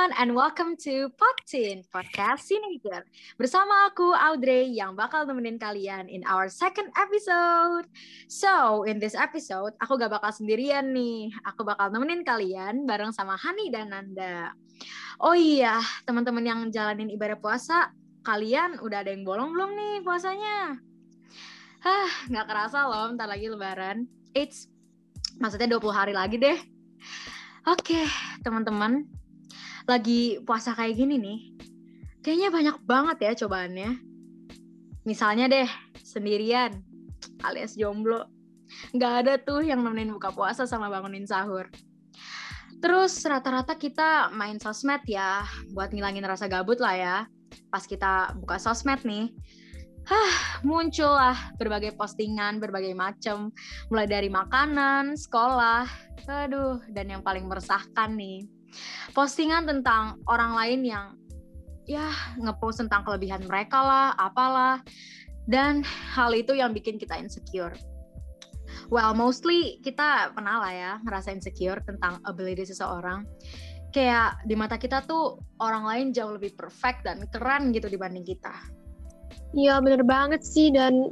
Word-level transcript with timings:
everyone 0.00 0.16
and 0.16 0.32
welcome 0.32 0.72
to 0.80 1.12
Potin 1.12 1.84
Podcast 1.92 2.48
Teenager. 2.48 3.04
Bersama 3.36 3.84
aku 3.84 4.16
Audrey 4.16 4.72
yang 4.72 4.96
bakal 4.96 5.28
nemenin 5.28 5.60
kalian 5.60 6.08
in 6.08 6.24
our 6.24 6.48
second 6.48 6.88
episode. 6.96 7.84
So, 8.24 8.80
in 8.88 8.96
this 8.96 9.12
episode 9.12 9.76
aku 9.76 10.00
gak 10.00 10.16
bakal 10.16 10.32
sendirian 10.32 10.96
nih. 10.96 11.28
Aku 11.52 11.68
bakal 11.68 11.92
nemenin 11.92 12.24
kalian 12.24 12.88
bareng 12.88 13.12
sama 13.12 13.36
Hani 13.36 13.68
dan 13.68 13.92
Nanda. 13.92 14.56
Oh 15.20 15.36
iya, 15.36 15.84
teman-teman 16.08 16.48
yang 16.48 16.60
jalanin 16.72 17.12
ibadah 17.12 17.36
puasa, 17.36 17.92
kalian 18.24 18.80
udah 18.80 19.04
ada 19.04 19.12
yang 19.12 19.28
bolong 19.28 19.52
belum 19.52 19.76
nih 19.76 19.94
puasanya? 20.00 20.80
Hah, 21.84 22.08
gak 22.32 22.48
kerasa 22.48 22.88
loh, 22.88 23.12
ntar 23.20 23.28
lagi 23.28 23.52
lebaran. 23.52 24.08
It's 24.32 24.64
maksudnya 25.36 25.76
20 25.76 25.92
hari 25.92 26.16
lagi 26.16 26.40
deh. 26.40 26.56
Oke, 27.68 28.08
teman-teman, 28.40 29.19
lagi 29.90 30.38
puasa 30.46 30.70
kayak 30.78 30.94
gini 30.94 31.18
nih, 31.18 31.38
kayaknya 32.22 32.48
banyak 32.54 32.76
banget 32.86 33.16
ya 33.26 33.32
cobaannya. 33.42 33.90
Misalnya 35.02 35.50
deh, 35.50 35.66
sendirian 36.06 36.78
alias 37.42 37.74
jomblo. 37.74 38.30
Nggak 38.94 39.14
ada 39.26 39.34
tuh 39.42 39.66
yang 39.66 39.82
nemenin 39.82 40.14
buka 40.14 40.30
puasa 40.30 40.62
sama 40.62 40.86
bangunin 40.86 41.26
sahur. 41.26 41.66
Terus 42.78 43.18
rata-rata 43.26 43.74
kita 43.74 44.30
main 44.30 44.62
sosmed 44.62 45.02
ya, 45.10 45.42
buat 45.74 45.90
ngilangin 45.90 46.24
rasa 46.24 46.46
gabut 46.46 46.78
lah 46.78 46.94
ya. 46.94 47.16
Pas 47.68 47.82
kita 47.82 48.38
buka 48.38 48.56
sosmed 48.62 49.02
nih, 49.02 49.34
Hah, 50.08 50.64
muncullah 50.64 51.36
berbagai 51.60 51.92
postingan, 51.94 52.56
berbagai 52.56 52.96
macam, 52.96 53.52
mulai 53.92 54.08
dari 54.08 54.32
makanan, 54.32 55.12
sekolah, 55.12 55.84
aduh, 56.24 56.80
dan 56.90 57.12
yang 57.12 57.22
paling 57.22 57.44
meresahkan 57.44 58.16
nih, 58.16 58.48
postingan 59.12 59.66
tentang 59.66 60.20
orang 60.30 60.52
lain 60.54 60.80
yang 60.86 61.06
ya 61.88 62.10
ngepost 62.38 62.86
tentang 62.86 63.02
kelebihan 63.02 63.42
mereka 63.46 63.82
lah, 63.82 64.08
apalah. 64.14 64.78
Dan 65.50 65.82
hal 66.14 66.30
itu 66.36 66.54
yang 66.54 66.70
bikin 66.70 66.94
kita 66.94 67.18
insecure. 67.18 67.74
Well, 68.86 69.14
mostly 69.18 69.82
kita 69.82 70.30
pernah 70.30 70.62
lah 70.62 70.72
ya 70.74 70.92
ngerasa 71.02 71.34
insecure 71.34 71.82
tentang 71.82 72.22
ability 72.22 72.66
seseorang. 72.70 73.26
Kayak 73.90 74.38
di 74.46 74.54
mata 74.54 74.78
kita 74.78 75.02
tuh 75.02 75.42
orang 75.58 75.82
lain 75.82 76.06
jauh 76.14 76.30
lebih 76.30 76.54
perfect 76.54 77.02
dan 77.02 77.26
keren 77.34 77.74
gitu 77.74 77.90
dibanding 77.90 78.22
kita. 78.22 78.54
Iya 79.50 79.82
bener 79.82 80.06
banget 80.06 80.46
sih 80.46 80.70
dan 80.70 81.10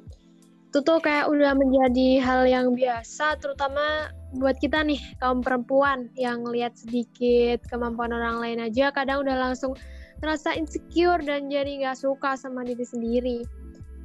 itu 0.69 0.79
tuh 0.85 1.03
kayak 1.03 1.27
udah 1.27 1.59
menjadi 1.59 2.23
hal 2.23 2.43
yang 2.47 2.67
biasa 2.79 3.41
terutama 3.43 4.15
buat 4.37 4.61
kita 4.61 4.85
nih 4.85 5.01
kaum 5.25 5.41
perempuan 5.41 6.13
yang 6.13 6.45
lihat 6.45 6.77
sedikit 6.77 7.65
kemampuan 7.73 8.13
orang 8.13 8.45
lain 8.45 8.61
aja 8.61 8.93
kadang 8.93 9.25
udah 9.25 9.37
langsung 9.41 9.73
terasa 10.21 10.53
insecure 10.53 11.23
dan 11.25 11.49
jadi 11.49 11.87
nggak 11.87 11.97
suka 11.97 12.37
sama 12.37 12.67
diri 12.67 12.85
sendiri. 12.85 13.39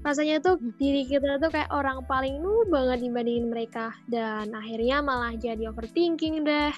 Rasanya 0.03 0.39
tuh 0.39 0.59
hmm. 0.59 0.79
diri 0.79 1.03
kita 1.07 1.39
tuh 1.41 1.51
kayak 1.51 1.71
orang 1.73 2.03
paling 2.07 2.39
nu 2.39 2.63
banget 2.71 3.03
dibandingin 3.03 3.51
mereka 3.51 3.91
dan 4.07 4.51
akhirnya 4.55 5.03
malah 5.03 5.35
jadi 5.35 5.71
overthinking 5.73 6.47
deh. 6.47 6.75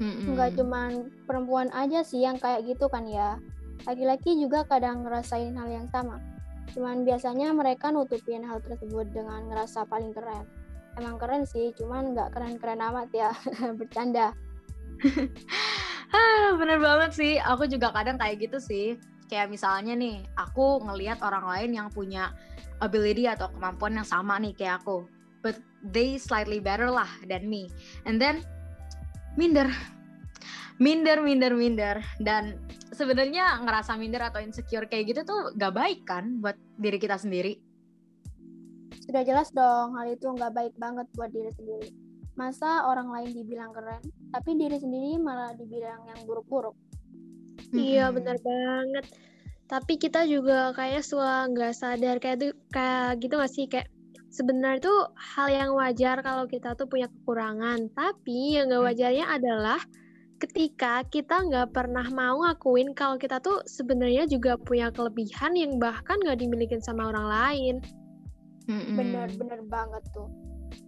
Nggak 0.00 0.56
cuman 0.56 1.12
perempuan 1.28 1.68
aja 1.76 2.00
sih 2.00 2.24
yang 2.24 2.40
kayak 2.40 2.64
gitu 2.64 2.88
kan 2.88 3.04
ya. 3.04 3.36
Laki-laki 3.84 4.36
juga 4.36 4.64
kadang 4.64 5.04
ngerasain 5.04 5.52
hal 5.56 5.68
yang 5.68 5.88
sama. 5.92 6.20
Cuman 6.72 7.04
biasanya 7.04 7.52
mereka 7.52 7.92
nutupin 7.92 8.46
hal 8.46 8.62
tersebut 8.64 9.12
dengan 9.12 9.44
ngerasa 9.50 9.84
paling 9.90 10.14
keren 10.14 10.59
emang 10.98 11.16
keren 11.20 11.44
sih 11.46 11.70
cuman 11.76 12.16
nggak 12.16 12.34
keren-keren 12.34 12.82
amat 12.82 13.08
ya 13.14 13.30
bercanda. 13.78 14.34
Ah, 16.10 16.58
bener 16.58 16.82
banget 16.82 17.14
sih 17.14 17.32
aku 17.38 17.70
juga 17.70 17.94
kadang 17.94 18.18
kayak 18.18 18.50
gitu 18.50 18.58
sih. 18.58 18.98
Kayak 19.30 19.46
misalnya 19.46 19.94
nih 19.94 20.26
aku 20.34 20.82
ngelihat 20.82 21.22
orang 21.22 21.46
lain 21.46 21.70
yang 21.70 21.86
punya 21.86 22.34
ability 22.82 23.30
atau 23.30 23.46
kemampuan 23.54 23.94
yang 23.94 24.02
sama 24.02 24.34
nih 24.42 24.50
kayak 24.50 24.82
aku 24.82 25.06
but 25.38 25.54
they 25.86 26.18
slightly 26.18 26.58
better 26.58 26.90
lah 26.90 27.06
than 27.30 27.46
me. 27.46 27.70
And 28.10 28.18
then 28.18 28.42
minder. 29.38 29.70
Minder 30.82 31.22
minder 31.22 31.54
minder. 31.54 32.02
Dan 32.18 32.58
sebenarnya 32.90 33.62
ngerasa 33.62 33.94
minder 33.94 34.34
atau 34.34 34.42
insecure 34.42 34.90
kayak 34.90 35.14
gitu 35.14 35.20
tuh 35.22 35.54
gak 35.54 35.78
baik 35.78 36.02
kan 36.10 36.42
buat 36.42 36.58
diri 36.74 36.98
kita 36.98 37.22
sendiri 37.22 37.69
sudah 39.10 39.26
jelas 39.26 39.50
dong, 39.50 39.98
hal 39.98 40.06
itu 40.06 40.30
nggak 40.30 40.54
baik 40.54 40.74
banget 40.78 41.10
buat 41.18 41.34
diri 41.34 41.50
sendiri. 41.58 41.90
Masa 42.38 42.86
orang 42.86 43.10
lain 43.10 43.34
dibilang 43.34 43.74
keren, 43.74 43.98
tapi 44.30 44.54
diri 44.54 44.78
sendiri 44.78 45.18
malah 45.18 45.50
dibilang 45.58 46.06
yang 46.06 46.20
buruk-buruk. 46.30 46.78
Iya, 47.74 48.14
benar 48.14 48.38
banget. 48.38 49.10
Tapi 49.66 49.98
kita 49.98 50.30
juga 50.30 50.70
kayak 50.78 51.02
suka 51.02 51.50
nggak 51.50 51.74
sadar 51.74 52.22
kayak 52.22 52.38
itu 52.38 52.48
kayak 52.70 53.18
gitu 53.18 53.34
nggak 53.34 53.50
sih 53.50 53.66
kayak 53.66 53.90
sebenarnya 54.30 54.82
tuh 54.82 55.10
hal 55.14 55.50
yang 55.50 55.70
wajar 55.74 56.22
kalau 56.22 56.46
kita 56.46 56.78
tuh 56.78 56.86
punya 56.86 57.10
kekurangan. 57.10 57.90
Tapi 57.90 58.62
yang 58.62 58.70
nggak 58.70 58.82
mm. 58.82 58.88
wajarnya 58.94 59.26
adalah 59.26 59.82
ketika 60.40 61.04
kita 61.10 61.44
nggak 61.50 61.74
pernah 61.76 62.06
mau 62.14 62.46
ngakuin 62.46 62.96
kalau 62.96 63.20
kita 63.20 63.42
tuh 63.44 63.60
sebenarnya 63.68 64.24
juga 64.24 64.56
punya 64.56 64.88
kelebihan 64.88 65.52
yang 65.52 65.76
bahkan 65.76 66.16
nggak 66.22 66.40
dimiliki 66.40 66.80
sama 66.80 67.12
orang 67.12 67.28
lain 67.28 67.76
bener-bener 68.68 69.60
banget 69.68 70.02
tuh 70.12 70.28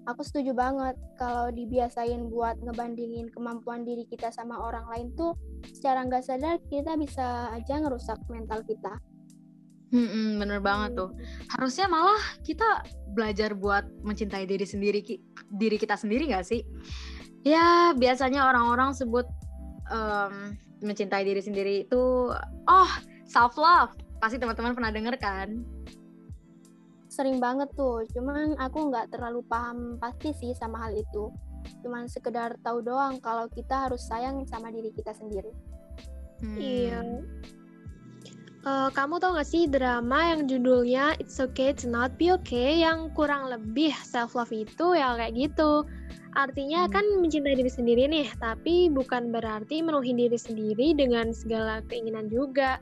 aku 0.06 0.22
setuju 0.26 0.54
banget 0.54 0.98
kalau 1.18 1.50
dibiasain 1.54 2.30
buat 2.30 2.58
ngebandingin 2.62 3.30
kemampuan 3.30 3.86
diri 3.86 4.06
kita 4.06 4.30
sama 4.34 4.58
orang 4.58 4.86
lain 4.90 5.08
tuh 5.14 5.34
secara 5.70 6.02
nggak 6.06 6.24
sadar 6.26 6.58
kita 6.70 6.98
bisa 6.98 7.50
aja 7.54 7.78
ngerusak 7.78 8.18
mental 8.30 8.62
kita 8.66 8.98
Hmm, 9.92 10.40
bener 10.40 10.64
banget 10.64 10.96
tuh. 10.96 11.12
Harusnya 11.52 11.84
malah 11.84 12.16
kita 12.40 12.80
belajar 13.12 13.52
buat 13.52 13.84
mencintai 14.00 14.48
diri 14.48 14.64
sendiri, 14.64 15.04
diri 15.52 15.76
kita 15.76 16.00
sendiri 16.00 16.32
gak 16.32 16.48
sih? 16.48 16.64
Ya 17.44 17.92
biasanya 17.92 18.48
orang-orang 18.48 18.96
sebut 18.96 19.28
um, 19.92 20.56
mencintai 20.80 21.28
diri 21.28 21.44
sendiri 21.44 21.84
itu, 21.84 22.32
oh 22.64 22.90
self 23.28 23.60
love. 23.60 23.92
Pasti 24.16 24.40
teman-teman 24.40 24.72
pernah 24.72 24.88
denger 24.88 25.20
kan? 25.20 25.60
Sering 27.12 27.36
banget 27.36 27.68
tuh. 27.76 28.08
Cuman 28.16 28.56
aku 28.56 28.88
nggak 28.88 29.12
terlalu 29.12 29.44
paham 29.44 30.00
pasti 30.00 30.32
sih 30.32 30.56
sama 30.56 30.88
hal 30.88 30.96
itu. 30.96 31.28
Cuman 31.84 32.08
sekedar 32.08 32.56
tahu 32.64 32.80
doang 32.80 33.20
kalau 33.20 33.46
kita 33.52 33.86
harus 33.86 34.00
sayang 34.08 34.48
sama 34.48 34.72
diri 34.72 34.88
kita 34.96 35.12
sendiri. 35.12 35.52
Hmm. 36.42 36.58
iya. 36.58 37.00
Uh, 38.62 38.86
kamu 38.94 39.18
tau 39.18 39.34
gak 39.34 39.50
sih 39.50 39.66
drama 39.66 40.34
yang 40.34 40.46
judulnya 40.46 41.18
It's 41.18 41.42
Okay 41.42 41.74
to 41.82 41.90
Not 41.90 42.14
Be 42.14 42.30
Okay 42.38 42.78
yang 42.78 43.10
kurang 43.10 43.50
lebih 43.50 43.90
self 44.06 44.38
love 44.38 44.54
itu 44.54 44.94
ya 44.94 45.18
kayak 45.18 45.34
gitu. 45.34 45.82
Artinya 46.38 46.86
hmm. 46.86 46.92
kan 46.94 47.04
mencintai 47.18 47.58
diri 47.58 47.70
sendiri 47.70 48.06
nih 48.06 48.30
tapi 48.38 48.86
bukan 48.86 49.34
berarti 49.34 49.82
menuhin 49.82 50.14
diri 50.14 50.38
sendiri 50.38 50.94
dengan 50.94 51.34
segala 51.34 51.82
keinginan 51.90 52.30
juga 52.30 52.78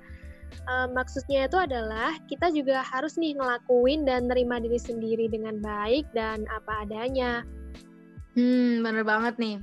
uh, 0.69 0.89
maksudnya 0.91 1.47
itu 1.47 1.59
adalah 1.59 2.17
kita 2.27 2.51
juga 2.55 2.83
harus 2.85 3.17
nih 3.17 3.37
ngelakuin 3.37 4.07
dan 4.07 4.27
nerima 4.27 4.59
diri 4.59 4.79
sendiri 4.79 5.27
dengan 5.31 5.59
baik 5.59 6.09
dan 6.13 6.47
apa 6.51 6.87
adanya. 6.87 7.43
Hmm, 8.39 8.87
bener 8.87 9.03
banget 9.03 9.35
nih. 9.43 9.57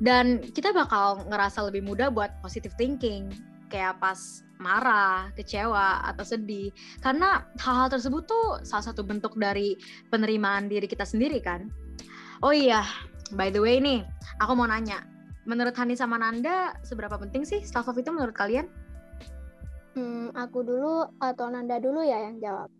Dan 0.00 0.40
kita 0.40 0.72
bakal 0.72 1.26
ngerasa 1.28 1.66
lebih 1.68 1.84
mudah 1.84 2.08
buat 2.08 2.40
positive 2.40 2.72
thinking, 2.78 3.28
kayak 3.68 4.00
pas 4.00 4.42
marah, 4.58 5.30
kecewa, 5.36 6.02
atau 6.06 6.24
sedih. 6.24 6.72
Karena 7.04 7.44
hal-hal 7.60 7.92
tersebut 7.92 8.26
tuh 8.26 8.46
salah 8.64 8.84
satu 8.90 9.04
bentuk 9.06 9.36
dari 9.38 9.78
penerimaan 10.10 10.66
diri 10.66 10.86
kita 10.88 11.06
sendiri 11.06 11.38
kan. 11.42 11.68
Oh 12.42 12.54
iya, 12.54 12.86
by 13.34 13.50
the 13.50 13.60
way 13.60 13.78
nih, 13.82 14.06
aku 14.42 14.54
mau 14.54 14.66
nanya. 14.66 15.02
Menurut 15.48 15.72
Hani 15.80 15.96
sama 15.96 16.20
Nanda, 16.20 16.76
seberapa 16.84 17.16
penting 17.16 17.42
sih 17.48 17.64
self-love 17.64 18.04
itu 18.04 18.12
menurut 18.12 18.36
kalian? 18.36 18.68
Hmm, 19.98 20.30
aku 20.30 20.62
dulu 20.62 21.10
atau 21.18 21.50
Nanda 21.50 21.82
dulu 21.82 22.06
ya 22.06 22.30
yang 22.30 22.38
jawab? 22.38 22.70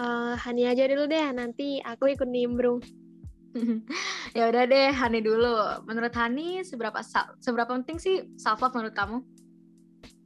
Uh, 0.00 0.32
Hani 0.40 0.64
aja 0.64 0.88
dulu 0.88 1.04
deh, 1.04 1.20
nanti 1.36 1.84
aku 1.84 2.08
ikut 2.16 2.24
nimbrung. 2.24 2.80
ya 4.36 4.48
udah 4.48 4.64
deh, 4.64 4.88
Hani 4.88 5.20
dulu. 5.20 5.52
Menurut 5.84 6.16
Hani, 6.16 6.64
seberapa 6.64 6.96
seberapa 7.44 7.76
penting 7.76 8.00
sih 8.00 8.24
self 8.40 8.64
love 8.64 8.72
menurut 8.72 8.96
kamu? 8.96 9.20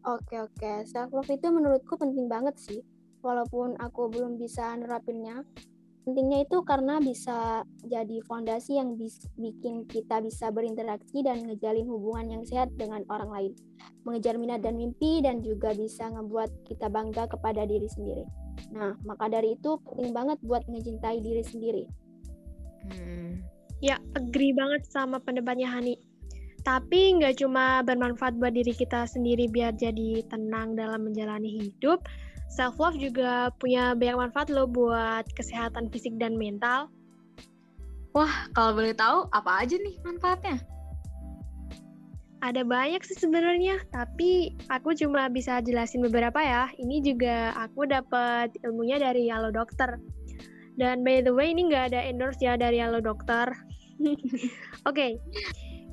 Oke 0.07 0.39
oke, 0.39 0.87
self 0.87 1.11
love 1.11 1.27
itu 1.35 1.51
menurutku 1.51 1.99
penting 1.99 2.31
banget 2.31 2.55
sih. 2.63 2.87
Walaupun 3.27 3.75
aku 3.83 4.07
belum 4.07 4.39
bisa 4.39 4.71
nerapinnya, 4.79 5.43
pentingnya 6.07 6.47
itu 6.47 6.63
karena 6.63 7.03
bisa 7.03 7.67
jadi 7.83 8.23
fondasi 8.31 8.79
yang 8.79 8.95
bis, 8.95 9.27
bikin 9.35 9.91
kita 9.91 10.23
bisa 10.23 10.55
berinteraksi 10.55 11.27
dan 11.27 11.43
ngejalin 11.43 11.91
hubungan 11.91 12.39
yang 12.39 12.43
sehat 12.47 12.71
dengan 12.79 13.03
orang 13.11 13.31
lain, 13.35 13.53
mengejar 14.07 14.39
minat 14.39 14.63
dan 14.63 14.79
mimpi, 14.79 15.19
dan 15.19 15.43
juga 15.43 15.75
bisa 15.75 16.07
ngebuat 16.07 16.63
kita 16.71 16.87
bangga 16.87 17.27
kepada 17.27 17.67
diri 17.67 17.91
sendiri. 17.91 18.23
Nah, 18.71 18.95
maka 19.03 19.27
dari 19.27 19.59
itu 19.59 19.83
penting 19.83 20.15
banget 20.15 20.39
buat 20.47 20.63
ngecintai 20.71 21.19
diri 21.19 21.43
sendiri. 21.43 21.85
Hmm. 22.87 23.43
Ya, 23.83 23.99
agree 24.15 24.55
banget 24.55 24.87
sama 24.87 25.19
pendapatnya 25.19 25.67
Hani. 25.67 25.99
Tapi 26.63 27.19
nggak 27.19 27.43
cuma 27.43 27.83
bermanfaat 27.83 28.39
buat 28.39 28.55
diri 28.55 28.75
kita 28.75 29.11
sendiri 29.11 29.51
biar 29.51 29.75
jadi 29.75 30.23
tenang 30.31 30.79
dalam 30.79 31.03
menjalani 31.03 31.63
hidup, 31.63 32.03
self 32.51 32.79
love 32.79 32.97
juga 32.97 33.51
punya 33.59 33.93
banyak 33.93 34.29
manfaat 34.29 34.49
loh 34.49 34.67
buat 34.67 35.27
kesehatan 35.35 35.91
fisik 35.91 36.17
dan 36.17 36.39
mental. 36.39 36.89
Wah, 38.17 38.49
kalau 38.57 38.73
boleh 38.73 38.97
tahu 38.97 39.29
apa 39.37 39.61
aja 39.61 39.77
nih 39.77 40.01
manfaatnya? 40.01 40.57
Ada 42.41 42.65
banyak 42.65 43.03
sih 43.05 43.17
sebenarnya, 43.17 43.81
tapi 43.93 44.57
aku 44.73 44.97
cuma 44.97 45.29
bisa 45.29 45.61
jelasin 45.61 46.01
beberapa 46.01 46.41
ya. 46.41 46.69
Ini 46.81 47.05
juga 47.05 47.53
aku 47.57 47.85
dapat 47.85 48.57
ilmunya 48.65 48.97
dari 48.97 49.29
Halo 49.29 49.53
Dokter. 49.53 50.01
Dan 50.77 51.05
by 51.05 51.25
the 51.25 51.33
way, 51.33 51.53
ini 51.53 51.69
nggak 51.69 51.93
ada 51.93 52.01
endorse 52.05 52.41
ya 52.41 52.57
dari 52.57 52.81
Halo 52.81 53.01
Dokter. 53.01 53.53
Oke, 54.05 54.13
okay. 54.85 55.11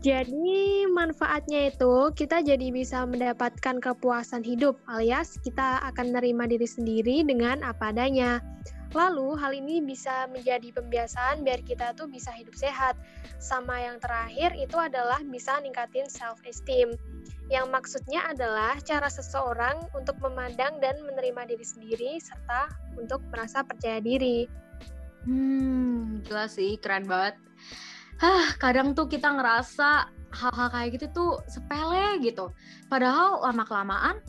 Jadi 0.03 0.83
manfaatnya 0.91 1.71
itu 1.71 2.11
kita 2.11 2.43
jadi 2.43 2.75
bisa 2.75 3.07
mendapatkan 3.07 3.79
kepuasan 3.79 4.43
hidup, 4.43 4.75
alias 4.91 5.39
kita 5.39 5.79
akan 5.79 6.11
menerima 6.11 6.43
diri 6.51 6.67
sendiri 6.67 7.17
dengan 7.23 7.63
apa 7.63 7.95
adanya. 7.95 8.43
Lalu 8.91 9.39
hal 9.39 9.55
ini 9.55 9.79
bisa 9.79 10.27
menjadi 10.27 10.75
pembiasaan 10.75 11.47
biar 11.47 11.63
kita 11.63 11.95
tuh 11.95 12.11
bisa 12.11 12.35
hidup 12.35 12.51
sehat. 12.51 12.99
Sama 13.39 13.79
yang 13.79 13.97
terakhir 14.03 14.51
itu 14.59 14.75
adalah 14.75 15.23
bisa 15.23 15.55
ningkatin 15.63 16.11
self 16.11 16.43
esteem. 16.43 16.99
Yang 17.47 17.71
maksudnya 17.71 18.27
adalah 18.27 18.75
cara 18.83 19.07
seseorang 19.07 19.87
untuk 19.95 20.19
memandang 20.19 20.83
dan 20.83 20.99
menerima 20.99 21.47
diri 21.47 21.63
sendiri 21.63 22.11
serta 22.19 22.67
untuk 22.99 23.23
merasa 23.31 23.63
percaya 23.63 24.03
diri. 24.03 24.51
Hmm, 25.23 26.19
jelas 26.27 26.59
sih, 26.59 26.75
keren 26.75 27.07
banget. 27.07 27.39
Hah, 28.23 28.55
kadang 28.55 28.95
tuh 28.95 29.11
kita 29.11 29.35
ngerasa 29.35 30.07
hal-hal 30.31 30.67
kayak 30.71 30.89
gitu 30.95 31.05
tuh 31.11 31.31
sepele 31.51 32.23
gitu. 32.23 32.55
Padahal 32.87 33.43
lama-kelamaan 33.43 34.23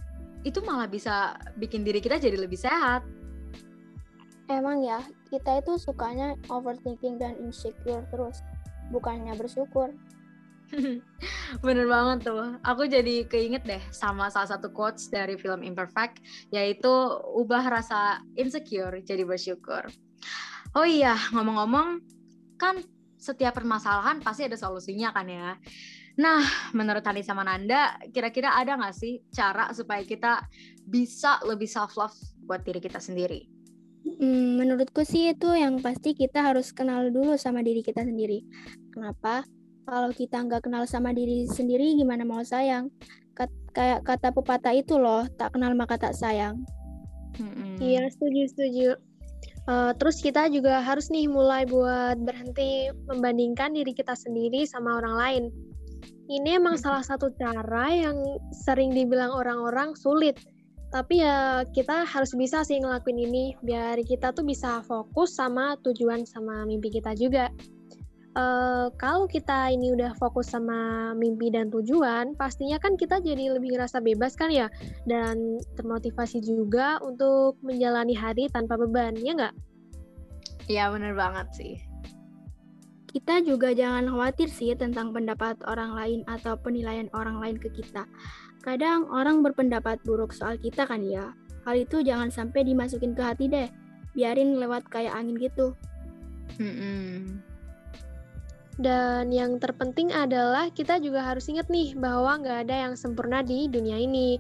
itu 0.45 0.61
malah 0.61 0.91
bisa 0.91 1.39
bikin 1.57 1.87
diri 1.87 2.05
kita 2.05 2.21
jadi 2.21 2.37
lebih 2.37 2.61
sehat 2.61 3.01
emang 4.53 4.85
ya 4.85 5.01
kita 5.33 5.65
itu 5.65 5.81
sukanya 5.81 6.37
overthinking 6.53 7.17
dan 7.17 7.33
insecure 7.41 8.05
terus 8.13 8.45
bukannya 8.93 9.33
bersyukur 9.35 9.93
Bener 11.63 11.87
banget 11.87 12.27
tuh. 12.27 12.59
Aku 12.67 12.89
jadi 12.89 13.29
keinget 13.31 13.63
deh 13.63 13.79
sama 13.95 14.27
salah 14.27 14.59
satu 14.59 14.75
quotes 14.75 15.07
dari 15.07 15.39
film 15.39 15.63
Imperfect, 15.63 16.19
yaitu 16.51 16.91
ubah 17.31 17.63
rasa 17.63 18.19
insecure 18.35 18.99
jadi 19.07 19.23
bersyukur. 19.23 19.87
Oh 20.75 20.83
iya, 20.83 21.15
ngomong-ngomong, 21.31 22.03
kan 22.59 22.83
setiap 23.25 23.57
permasalahan 23.57 24.21
pasti 24.21 24.45
ada 24.45 24.61
solusinya 24.61 25.09
kan 25.17 25.25
ya. 25.25 25.57
Nah, 26.21 26.45
menurut 26.77 27.01
Hani 27.01 27.25
sama 27.25 27.43
Nanda, 27.43 27.97
kira-kira 28.13 28.53
ada 28.55 28.77
nggak 28.77 28.95
sih 28.95 29.25
cara 29.33 29.73
supaya 29.73 30.05
kita 30.05 30.45
bisa 30.85 31.41
lebih 31.49 31.67
self-love 31.67 32.15
buat 32.45 32.61
diri 32.63 32.79
kita 32.79 33.01
sendiri? 33.01 33.49
Hmm, 34.05 34.61
menurutku 34.61 35.03
sih 35.03 35.33
itu 35.33 35.49
yang 35.57 35.81
pasti 35.81 36.13
kita 36.13 36.45
harus 36.45 36.71
kenal 36.77 37.09
dulu 37.09 37.41
sama 37.41 37.65
diri 37.65 37.81
kita 37.81 38.05
sendiri. 38.05 38.45
Kenapa? 38.93 39.43
Kalau 39.89 40.13
kita 40.13 40.45
nggak 40.45 40.69
kenal 40.69 40.85
sama 40.85 41.17
diri 41.17 41.49
sendiri, 41.49 41.97
gimana 41.97 42.23
mau 42.23 42.45
sayang? 42.45 42.93
Kat, 43.33 43.49
kayak 43.73 44.05
kata 44.07 44.31
pepatah 44.31 44.77
itu 44.77 45.01
loh, 45.01 45.25
tak 45.35 45.57
kenal 45.57 45.73
maka 45.75 45.97
tak 45.97 46.15
sayang. 46.15 46.63
Hmm. 47.35 47.81
Iya, 47.83 48.07
setuju, 48.13 48.43
setuju. 48.55 48.89
Uh, 49.65 49.97
terus 49.97 50.21
kita 50.21 50.53
juga 50.53 50.85
harus 50.85 51.09
nih 51.09 51.25
mulai 51.25 51.65
buat 51.65 52.21
berhenti 52.21 52.93
membandingkan 53.09 53.73
diri 53.73 53.97
kita 53.97 54.13
sendiri 54.13 54.69
sama 54.69 55.01
orang 55.01 55.15
lain. 55.17 55.45
Ini 56.29 56.61
emang 56.61 56.77
salah 56.77 57.05
satu 57.05 57.33
cara 57.37 57.89
yang 57.93 58.17
sering 58.65 58.93
dibilang 58.93 59.33
orang-orang 59.33 59.97
sulit 59.97 60.37
tapi 60.95 61.27
ya 61.27 61.67
kita 61.75 62.07
harus 62.07 62.31
bisa 62.39 62.63
sih 62.63 62.79
ngelakuin 62.79 63.19
ini 63.19 63.45
biar 63.67 63.99
kita 64.07 64.31
tuh 64.31 64.47
bisa 64.47 64.79
fokus 64.87 65.35
sama 65.35 65.75
tujuan 65.83 66.23
sama 66.23 66.63
mimpi 66.63 66.87
kita 66.87 67.19
juga. 67.19 67.51
Uh, 68.35 68.91
kalau 68.99 69.31
kita 69.31 69.71
ini 69.71 69.95
udah 69.95 70.11
fokus 70.19 70.51
sama 70.51 71.15
mimpi 71.15 71.55
dan 71.55 71.71
tujuan, 71.71 72.35
pastinya 72.35 72.83
kan 72.83 72.99
kita 72.99 73.23
jadi 73.23 73.55
lebih 73.55 73.79
ngerasa 73.79 74.03
bebas 74.03 74.35
kan 74.35 74.51
ya, 74.51 74.67
dan 75.07 75.63
termotivasi 75.79 76.43
juga 76.43 76.99
untuk 77.07 77.63
menjalani 77.63 78.11
hari 78.11 78.51
tanpa 78.51 78.75
beban, 78.75 79.15
ya 79.23 79.39
nggak? 79.39 79.55
Iya 80.67 80.91
bener 80.91 81.15
banget 81.15 81.47
sih. 81.55 81.75
Kita 83.15 83.39
juga 83.47 83.71
jangan 83.71 84.11
khawatir 84.11 84.51
sih 84.51 84.75
tentang 84.75 85.15
pendapat 85.15 85.55
orang 85.71 85.95
lain 85.95 86.21
atau 86.27 86.59
penilaian 86.59 87.07
orang 87.15 87.39
lain 87.39 87.57
ke 87.63 87.71
kita. 87.71 88.03
Kadang 88.67 89.07
orang 89.15 89.47
berpendapat 89.47 90.03
buruk 90.03 90.35
soal 90.35 90.59
kita 90.59 90.83
kan 90.91 91.07
ya. 91.07 91.31
Hal 91.63 91.79
itu 91.79 92.03
jangan 92.03 92.35
sampai 92.35 92.67
dimasukin 92.67 93.15
ke 93.15 93.23
hati 93.23 93.47
deh. 93.47 93.71
Biarin 94.19 94.59
lewat 94.59 94.91
kayak 94.91 95.15
angin 95.15 95.39
gitu. 95.39 95.79
Mm-mm. 96.59 97.39
Dan 98.75 99.31
yang 99.31 99.63
terpenting 99.63 100.11
adalah 100.11 100.67
kita 100.75 100.99
juga 100.99 101.23
harus 101.23 101.47
ingat 101.47 101.71
nih 101.71 101.95
bahwa 101.95 102.43
nggak 102.43 102.67
ada 102.67 102.77
yang 102.91 102.95
sempurna 102.99 103.43
di 103.47 103.71
dunia 103.71 103.99
ini. 103.99 104.39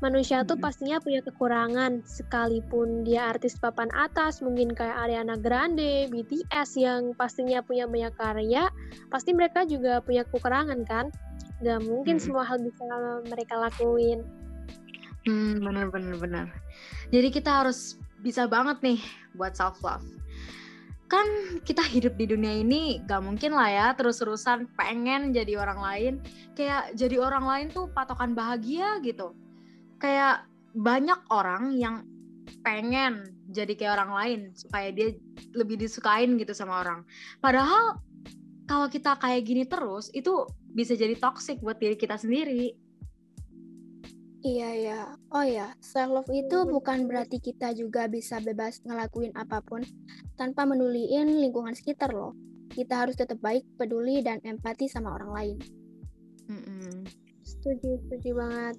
Manusia 0.00 0.40
tuh 0.48 0.56
pastinya 0.56 0.96
punya 0.96 1.20
kekurangan, 1.20 2.00
sekalipun 2.08 3.04
dia 3.04 3.28
artis 3.28 3.60
papan 3.60 3.92
atas, 3.92 4.40
mungkin 4.40 4.72
kayak 4.72 4.96
Ariana 4.96 5.36
Grande, 5.36 6.08
BTS 6.08 6.80
yang 6.80 7.12
pastinya 7.12 7.60
punya 7.60 7.84
banyak 7.84 8.16
karya, 8.16 8.72
pasti 9.12 9.36
mereka 9.36 9.68
juga 9.68 10.00
punya 10.00 10.24
kekurangan 10.24 10.88
kan? 10.88 11.12
Gak 11.60 11.84
mungkin 11.84 12.16
hmm. 12.16 12.24
semua 12.24 12.48
hal 12.48 12.64
bisa 12.64 12.80
mereka 13.28 13.60
lakuin. 13.60 14.24
Hmm, 15.28 15.60
benar 15.60 15.92
benar 15.92 16.16
benar. 16.16 16.46
Jadi 17.12 17.28
kita 17.28 17.60
harus 17.60 18.00
bisa 18.24 18.48
banget 18.48 18.80
nih 18.80 19.00
buat 19.36 19.52
self 19.52 19.84
love. 19.84 20.04
Kan 21.10 21.26
kita 21.66 21.82
hidup 21.82 22.14
di 22.14 22.30
dunia 22.30 22.62
ini 22.62 23.02
gak 23.02 23.26
mungkin 23.26 23.58
lah 23.58 23.66
ya 23.66 23.86
terus-terusan 23.98 24.70
pengen 24.78 25.34
jadi 25.34 25.58
orang 25.58 25.80
lain. 25.82 26.14
Kayak 26.54 26.94
jadi 26.94 27.18
orang 27.18 27.44
lain 27.44 27.66
tuh 27.74 27.90
patokan 27.90 28.38
bahagia 28.38 29.02
gitu. 29.02 29.34
Kayak 29.98 30.46
banyak 30.70 31.18
orang 31.34 31.74
yang 31.74 32.06
pengen 32.62 33.26
jadi 33.50 33.74
kayak 33.74 33.94
orang 33.98 34.12
lain 34.14 34.40
supaya 34.54 34.94
dia 34.94 35.18
lebih 35.58 35.82
disukain 35.82 36.38
gitu 36.38 36.54
sama 36.54 36.86
orang. 36.86 37.02
Padahal 37.42 37.98
kalau 38.70 38.86
kita 38.86 39.18
kayak 39.18 39.42
gini 39.42 39.66
terus 39.66 40.14
itu 40.14 40.46
bisa 40.70 40.94
jadi 40.94 41.18
toxic 41.18 41.58
buat 41.58 41.82
diri 41.82 41.98
kita 41.98 42.14
sendiri. 42.14 42.78
Iya 44.40 44.70
ya. 44.72 45.00
Oh 45.36 45.44
ya, 45.44 45.76
self 45.84 46.08
love 46.16 46.30
itu 46.32 46.64
bukan 46.64 47.04
berarti 47.04 47.44
kita 47.44 47.76
juga 47.76 48.08
bisa 48.08 48.40
bebas 48.40 48.80
ngelakuin 48.88 49.36
apa 49.36 49.60
pun 49.60 49.84
tanpa 50.40 50.64
menuliin 50.64 51.28
lingkungan 51.28 51.76
sekitar 51.76 52.16
loh. 52.16 52.32
Kita 52.72 53.04
harus 53.04 53.20
tetap 53.20 53.36
baik, 53.44 53.68
peduli 53.76 54.24
dan 54.24 54.40
empati 54.40 54.88
sama 54.88 55.12
orang 55.12 55.30
lain. 55.36 55.56
Mm-mm. 56.48 57.04
Setuju, 57.44 58.00
setuju 58.06 58.30
banget. 58.40 58.76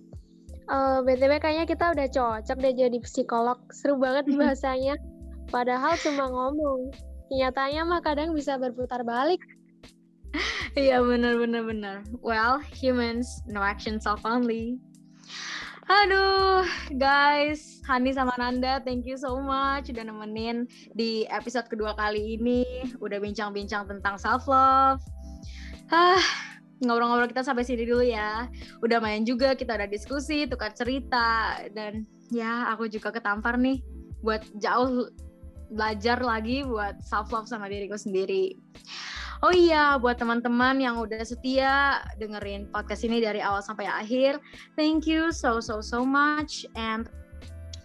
Uh, 0.66 1.06
eh, 1.06 1.14
BTW 1.14 1.32
kayaknya 1.38 1.66
kita 1.70 1.86
udah 1.94 2.08
cocok 2.10 2.58
deh 2.58 2.74
jadi 2.74 2.98
psikolog. 3.04 3.62
Seru 3.70 4.02
banget 4.02 4.26
bahasanya. 4.40 4.98
Padahal 5.54 5.94
cuma 6.02 6.26
ngomong. 6.26 6.90
Kenyataannya 7.30 7.82
mah 7.86 8.02
kadang 8.02 8.34
bisa 8.34 8.58
berputar 8.58 9.06
balik. 9.06 9.40
Iya 10.80 11.04
benar 11.04 11.36
benar 11.36 11.68
benar. 11.68 11.96
Well, 12.24 12.64
humans 12.72 13.44
no 13.52 13.60
action 13.60 14.00
self 14.00 14.24
only. 14.24 14.80
Aduh, 15.90 16.62
guys, 17.02 17.82
Hani 17.90 18.14
sama 18.14 18.38
Nanda, 18.38 18.78
thank 18.86 19.10
you 19.10 19.18
so 19.18 19.42
much 19.42 19.90
udah 19.90 20.06
nemenin 20.06 20.70
di 20.94 21.26
episode 21.34 21.66
kedua 21.66 21.98
kali 21.98 22.38
ini. 22.38 22.94
Udah 23.02 23.18
bincang-bincang 23.18 23.90
tentang 23.90 24.22
self 24.22 24.46
love. 24.46 25.02
Ah, 25.90 26.22
ngobrol-ngobrol 26.86 27.30
kita 27.34 27.42
sampai 27.42 27.66
sini 27.66 27.90
dulu 27.90 28.06
ya. 28.06 28.46
Udah 28.86 29.02
main 29.02 29.26
juga, 29.26 29.58
kita 29.58 29.74
udah 29.74 29.90
diskusi, 29.90 30.46
tukar 30.46 30.70
cerita, 30.78 31.58
dan 31.74 32.06
ya 32.30 32.70
aku 32.70 32.86
juga 32.86 33.10
ketampar 33.10 33.58
nih 33.58 33.82
buat 34.22 34.46
jauh 34.62 35.10
belajar 35.74 36.20
lagi 36.22 36.62
buat 36.68 37.02
self 37.02 37.34
love 37.34 37.50
sama 37.50 37.66
diriku 37.66 37.98
sendiri. 37.98 38.54
Oh 39.42 39.50
iya, 39.50 39.98
buat 39.98 40.22
teman-teman 40.22 40.78
yang 40.78 41.02
udah 41.02 41.26
setia 41.26 42.06
dengerin 42.22 42.70
podcast 42.70 43.02
ini 43.02 43.18
dari 43.18 43.42
awal 43.42 43.66
sampai 43.66 43.90
akhir, 43.90 44.38
thank 44.78 45.10
you 45.10 45.34
so 45.34 45.58
so 45.58 45.82
so 45.82 46.06
much 46.06 46.62
and 46.78 47.10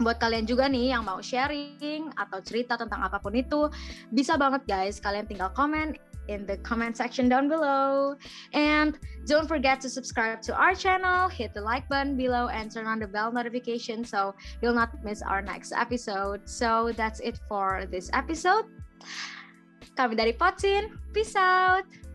buat 0.05 0.21
kalian 0.21 0.45
juga 0.45 0.69
nih 0.69 0.93
yang 0.93 1.09
mau 1.09 1.17
sharing 1.25 2.13
atau 2.21 2.45
cerita 2.45 2.77
tentang 2.77 3.01
apa 3.01 3.17
pun 3.17 3.33
itu, 3.33 3.73
bisa 4.13 4.37
banget 4.37 4.69
guys, 4.69 5.01
kalian 5.01 5.25
tinggal 5.25 5.49
komen 5.57 5.97
in 6.29 6.45
the 6.45 6.61
comment 6.61 6.93
section 6.93 7.25
down 7.25 7.49
below. 7.49 8.13
And 8.53 9.01
don't 9.25 9.49
forget 9.49 9.81
to 9.81 9.89
subscribe 9.89 10.45
to 10.45 10.53
our 10.53 10.77
channel, 10.77 11.33
hit 11.33 11.57
the 11.57 11.65
like 11.65 11.89
button 11.89 12.21
below, 12.21 12.53
and 12.53 12.69
turn 12.69 12.85
on 12.85 13.01
the 13.01 13.09
bell 13.09 13.33
notification 13.33 14.05
so 14.05 14.37
you'll 14.61 14.77
not 14.77 14.93
miss 15.01 15.25
our 15.25 15.41
next 15.41 15.73
episode. 15.73 16.45
So 16.45 16.93
that's 16.93 17.25
it 17.25 17.41
for 17.49 17.89
this 17.89 18.13
episode. 18.13 18.69
Kami 19.97 20.13
dari 20.13 20.37
Potsin, 20.37 20.93
peace 21.17 21.33
out! 21.41 22.06